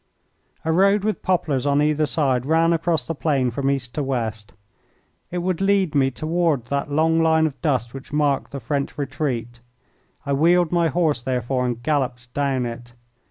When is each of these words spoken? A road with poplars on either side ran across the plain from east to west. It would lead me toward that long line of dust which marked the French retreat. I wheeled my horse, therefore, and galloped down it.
A 0.65 0.71
road 0.71 1.03
with 1.03 1.21
poplars 1.21 1.67
on 1.67 1.79
either 1.79 2.07
side 2.07 2.47
ran 2.47 2.73
across 2.73 3.03
the 3.03 3.13
plain 3.13 3.51
from 3.51 3.69
east 3.69 3.93
to 3.93 4.01
west. 4.01 4.51
It 5.29 5.37
would 5.43 5.61
lead 5.61 5.93
me 5.93 6.09
toward 6.09 6.65
that 6.69 6.91
long 6.91 7.21
line 7.21 7.45
of 7.45 7.61
dust 7.61 7.93
which 7.93 8.11
marked 8.11 8.49
the 8.49 8.59
French 8.59 8.97
retreat. 8.97 9.59
I 10.25 10.33
wheeled 10.33 10.71
my 10.71 10.87
horse, 10.87 11.21
therefore, 11.21 11.67
and 11.67 11.83
galloped 11.83 12.33
down 12.33 12.65
it. 12.65 12.93